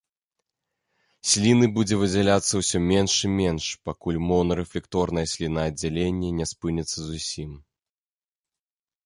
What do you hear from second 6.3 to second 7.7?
не спыніцца зусім.